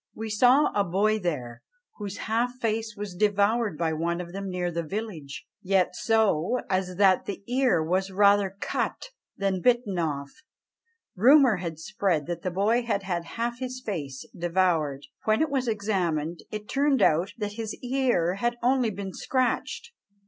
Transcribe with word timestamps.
"We 0.15 0.31
sawe 0.31 0.71
a 0.73 0.83
boy 0.83 1.19
there, 1.19 1.61
whose 1.97 2.17
half 2.25 2.53
face 2.55 2.95
was 2.97 3.13
devoured 3.13 3.77
by 3.77 3.93
one 3.93 4.19
of 4.19 4.33
them 4.33 4.49
near 4.49 4.71
the 4.71 4.81
village; 4.81 5.45
yet 5.61 5.95
so, 5.95 6.59
as 6.71 6.95
that 6.95 7.25
the 7.25 7.43
eare 7.47 7.83
was 7.83 8.09
rather 8.09 8.57
cut 8.59 9.09
than 9.37 9.61
bitten 9.61 9.99
off." 9.99 10.31
Rumour 11.15 11.57
had 11.57 11.77
spread 11.77 12.25
that 12.25 12.41
the 12.41 12.49
boy 12.49 12.81
had 12.81 13.03
had 13.03 13.25
half 13.37 13.59
his 13.59 13.79
face 13.79 14.25
devoured; 14.35 15.05
when 15.25 15.39
it 15.39 15.51
was 15.51 15.67
examined, 15.67 16.39
it 16.49 16.67
turned 16.67 17.03
out 17.03 17.33
that 17.37 17.53
his 17.53 17.75
ear 17.83 18.33
had 18.39 18.57
only 18.63 18.89
been 18.89 19.13
scratched! 19.13 19.91